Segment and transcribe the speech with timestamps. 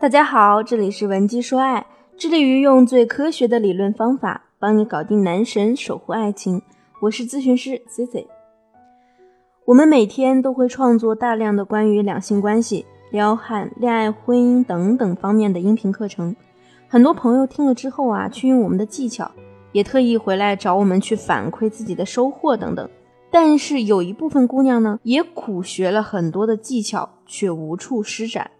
[0.00, 1.84] 大家好，这里是文姬说爱，
[2.16, 6.62] 致力于用最科学的理论方法帮你搞定男神，守护爱情。
[7.02, 8.24] 我是咨询师 Cici。
[9.66, 16.34] 我们每天都会创作大量的关于两性关系、撩汉、恋爱、婚姻等等方面的音频课程，
[16.88, 19.30] 很多朋友听了之后啊，去用我们的技巧，
[19.72, 22.88] 也特意回来找我们去反馈自己的收获等等。
[23.30, 28.50] 但是有一部分姑娘呢，也苦学了很多的技巧，却无处施展。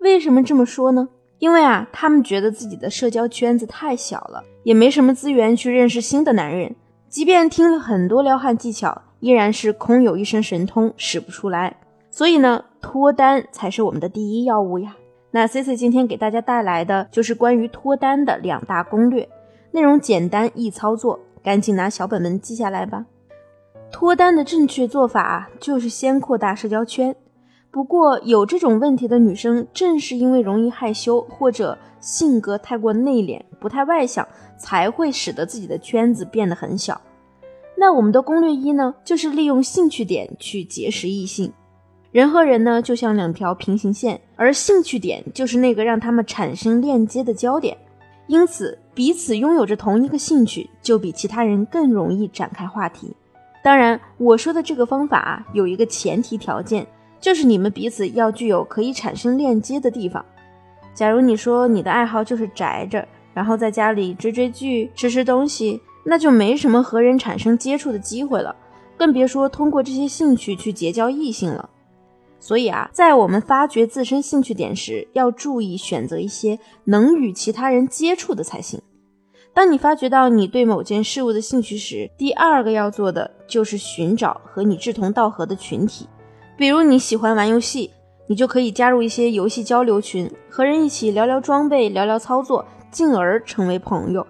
[0.00, 1.08] 为什么这么说呢？
[1.38, 6.74] 因为啊，他们觉得自己的社交圈子太小了，也没什么资源去认识新的男人。
[7.08, 11.76] 即便听了很多撩汉技巧，依然是空有一身神通使不出来。
[12.10, 14.96] 所以呢，脱单才是我们的第一要务呀。
[15.30, 19.28] 那 C C 今天给大家带来的就是关于脱单的两大攻略，
[19.72, 23.06] 内容简单易操作，赶紧拿小本本记下来吧。
[23.92, 27.14] 脱单的正确做法就是先扩大社交圈。
[27.78, 34.26] 不过有这种问题的女生，正是因为容易害羞或者性格太过内敛、不太外向，
[34.56, 37.00] 才会使得自己的圈子变得很小。
[37.76, 41.52] 那我们的攻略一呢，就是利用兴趣点去结识异性。
[42.10, 47.78] 人和人呢，就像两条平行线，而兴趣点就是那个让他们产生链接的焦点。
[48.26, 53.14] 因此，彼此拥有着同一个兴趣，就比其他人更容易展开话题。
[53.62, 56.84] 当然，我说的这个方法啊，有一个前提条件，
[57.20, 60.24] 就是你们彼此要具有可以产生链接的地方。
[60.94, 68.54] 假如你说你的爱好就是宅着，然后在家里追追剧、吃吃东西，那就没什么和人产生接触的机会了，
[68.96, 71.70] 更别说通过这些兴趣去结交异性了。
[72.40, 78.80] 所以啊，在我们发掘自身兴趣点时，要注意选择一些能与其他人接触的才行。
[79.52, 86.08] 当你发觉到你对某件事物的兴趣时，第二个要做的就是寻找和你志同道合的群体。
[86.58, 87.92] 比如你喜欢玩游戏，
[88.26, 94.26] 你就可以加入一些游戏交流群，和人一起聊聊装备、聊聊操作，进而成为朋友。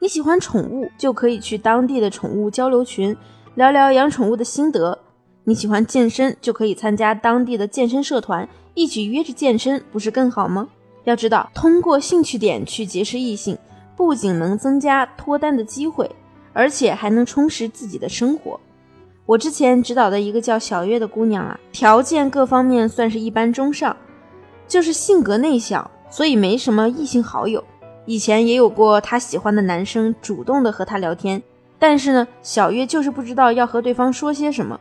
[0.00, 3.14] 你喜欢宠物，就可以去当地的宠物交流群，
[3.56, 4.98] 聊聊养宠物的心得。
[5.44, 10.68] 你喜欢健身，就可以参加当地的健身社团，一起约着健身，不是更好吗？
[11.04, 13.58] 要知道，通过兴趣点去结识异性。
[13.94, 16.10] 不仅能增加脱单的机会，
[16.54, 18.58] 而且还能充实自己的生活。
[19.26, 23.96] 我之前指导的一个叫小月的姑娘啊，条件各方面算是一般中上，
[24.68, 27.62] 就是性格内向，所以没什么异性好友。
[28.04, 31.42] 以前也有过她喜欢的男生主动的和她聊天，
[31.76, 34.78] 但是呢，小月就是不知道要和对方说些什么，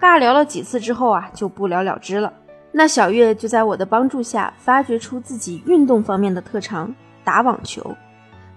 [0.00, 2.32] 尬聊了几次之后啊，就不了了之了。
[2.72, 7.94] 那小月就在我的帮助下，发掘出自己运动方面的特长，打网球。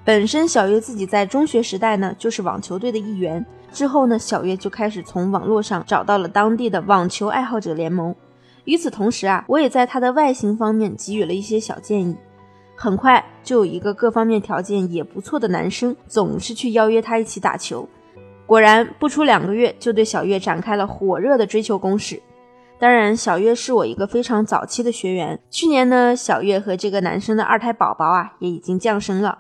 [0.04, 3.46] 本身小月自己在中学时代呢，就是网球队的一员。
[3.72, 8.16] 之后呢，小月就开始从网络上找到了当地的网球爱好者联盟。
[8.66, 12.16] 与此同时啊，我也在她的外形方面给予了一些小建议。
[12.76, 17.88] 很快就有一个各方面条件也不错的男生，总是去邀约她一起打球。
[18.46, 22.22] 果然不出两个月，就对小月展开了火热的追求攻势。
[22.80, 25.40] 当然，小月是我一个非常早期的学员。
[25.50, 29.40] 去年呢，小月和这个男生的二胎宝宝啊，也已经降生了。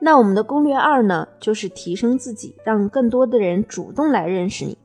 [0.00, 4.76] 那我们的攻略二呢，就是提升自己，让更多的人主动来认识你。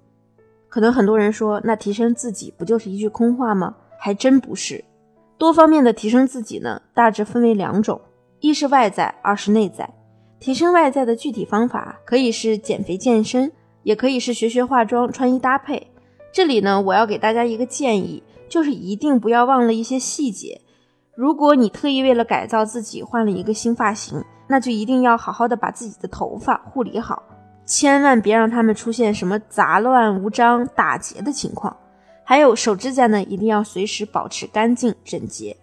[0.67, 3.75] 可能很多人说，那提升自己不就是一句空话吗？
[3.97, 4.83] 还真不是。
[5.37, 8.01] 多方面的提升自己呢，大致分为两种：
[8.41, 9.89] 一是外在，二是内在。
[10.37, 13.51] 提升外在的具体方法，可以是减肥健身，
[13.83, 15.87] 也可以是学学化妆、穿衣搭配。
[16.33, 20.59] 这里呢，我要给大家一个建议，就是一定不要忘了一些细节。
[21.15, 27.23] 如果你特意为了改造自己换了一个新发型，那就一定要好好的把自己的头发护理好，
[27.65, 31.75] 千万别让他们出现什么杂乱无章、打结的情况。
[32.25, 35.55] 还有手指甲呢，一定要随时保持干净整洁。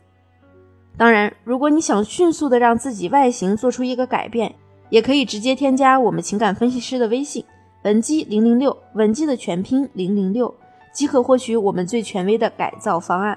[0.96, 4.54] 当然，如果你想迅速的让自己外形做出一个改变，
[4.88, 7.44] 也可以直接添加我们情感分析师的微信
[7.84, 10.54] 文姬零零六，文姬的全拼零零六，
[10.94, 13.36] 即可获取我们最权威的改造方案。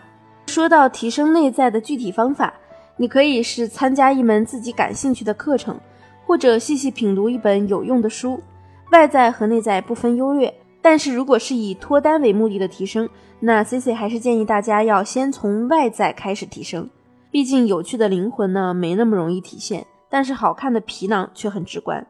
[0.55, 2.53] 说到提升内在的具体方法。
[2.95, 5.77] 你可以是参加一门自己感兴趣的课程，
[6.25, 8.41] 或者细细品读一本有用的书。
[8.93, 13.09] 外在和内在不分优劣，但是如果是以脱单为目的的提升，
[13.41, 16.89] 那 C C 还是建议大家要先从外在开始提升。
[17.29, 22.07] 毕竟有趣的灵魂呢没那么容易体现，但是好看的皮囊却很直观。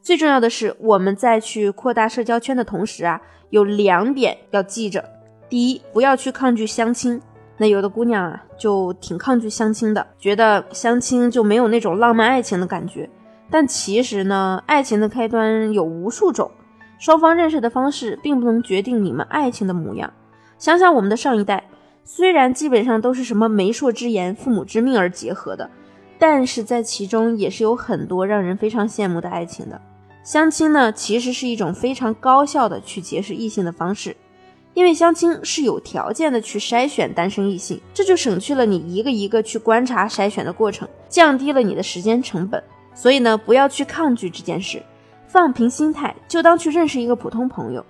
[0.00, 3.20] 最重要的是，我们在去扩大社交圈的同时啊，
[3.50, 5.04] 有两点要记着：
[5.48, 7.20] 第一，不要去抗拒相亲。
[7.62, 13.08] 那有的姑娘啊，就挺抗拒相亲的，觉得相亲就没有那种浪漫爱情的感觉。
[13.48, 16.50] 但其实呢，爱情的开端有无数种，
[16.98, 20.12] 双方认识的方式并不能决定你们爱情的模样。
[20.58, 21.68] 想想我们的上一代，
[22.02, 25.70] 虽然基本上都是什么媒妁之言、父母之命而结合的，
[26.18, 29.80] 但是在其中也是有很多让人非常羡慕的爱情的。
[30.24, 34.16] 相亲呢，其实是一种非常高效的去结识异性的方式，
[34.74, 42.62] 因为相亲是有条件的去筛选单身异性，这就省去了你一个一个去观察筛选的过程，降低了你的时间成本。
[42.94, 44.82] 所以呢，不要去抗拒这件事，
[45.26, 47.84] 放平心态，就当去认识一个普通朋友，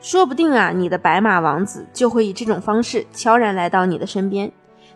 [0.00, 4.50] 说不定啊，你的白马王子就会以这种方式悄然来到你的身边。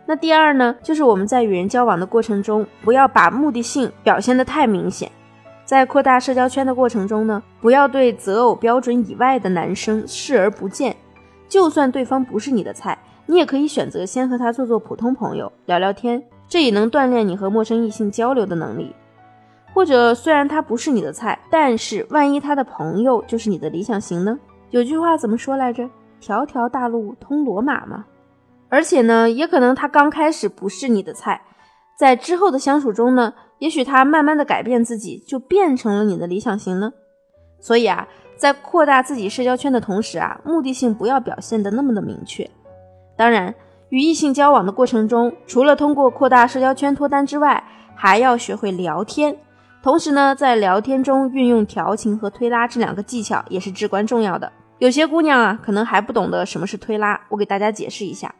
[0.04, 5.10] 那第二呢，就是我们在与人交往的过程中，不要把目的性表现得太明显。
[5.64, 10.94] 在扩大社交圈的过程中呢，不要对择偶标准以外的男生视而不见。
[11.52, 18.96] 就算对方不是你的菜，你也可以选择先和他做做普通朋友，聊聊天，这也能锻炼你和陌生异性交流的能力。
[19.74, 24.38] 或者，虽然他不是你的菜，但是万一他的朋友就是你的理想型呢？
[24.70, 25.90] 有句话怎么说来着
[26.20, 28.06] ？“条条大路通罗马”嘛。
[28.70, 31.42] 而且呢，也可能他刚开始不是你的菜，
[31.98, 33.34] 在之后的相处中呢。
[33.58, 36.94] 也许他慢慢的改变自己，就变成了你的理想型呢。
[37.60, 38.08] 所以啊，
[38.42, 42.50] 在扩大自己社交圈的同时啊，目的性不要表现的那么的明确。
[43.16, 43.54] 当然，
[43.90, 47.62] 与异性交往的过程中，除了通过扩大社交圈脱单之外，
[47.94, 49.36] 还要学会聊天。
[49.80, 54.50] 同时呢，在聊天中运用调情和推拉这两个技巧也是至关重要的。
[54.80, 58.34] 有些姑娘啊，可能还不懂得什么是推拉，我给大家解释一下。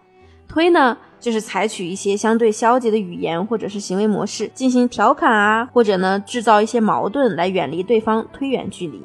[0.48, 9.00] 推呢，就是采取一些相对消极的语言或者是行为模式进行调侃啊，或者呢制造一些矛盾来远离对方，推远距离。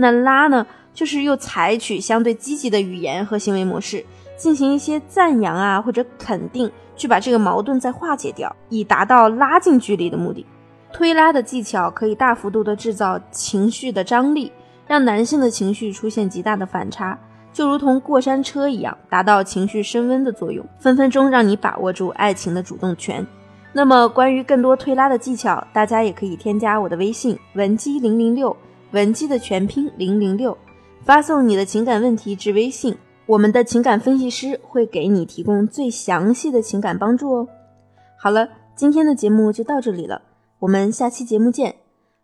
[0.00, 0.64] 那拉呢，
[0.94, 4.04] 就是又采取相对积极的语言和行为模式
[4.36, 10.46] 进行一些赞扬啊或者肯定，去把这个矛盾再化解掉，以达到拉近距离的目的。
[10.92, 14.52] 推拉的技巧可以大幅度的制造情绪的张力，
[14.86, 17.18] 让男性的情绪出现极大的反差。
[17.52, 23.26] 就如同过山车一样，达到情绪升温的作用，分分钟让你把握住爱情的主动权。
[23.72, 28.56] 那么，关于更多推拉的技巧，大家也可以添加我的微信文姬零零六，
[28.92, 30.56] 文姬的全拼零零六，
[31.02, 32.96] 发送你的情感问题至微信，
[33.26, 37.48] 我们的情感分析师会给你提供最详细的情感帮助哦。
[38.18, 40.22] 好了，今天的节目就到这里了，
[40.60, 41.76] 我们下期节目见。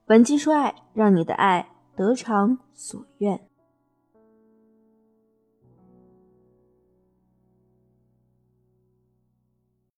[0.06, 3.40] 文姬说爱，让你的爱得偿所愿。